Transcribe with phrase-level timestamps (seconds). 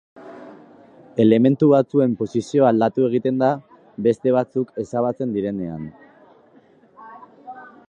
[1.25, 3.51] Elementu batzuen posizioa aldatu egiten da
[4.09, 5.87] beste batzuk ezabatzen direnean.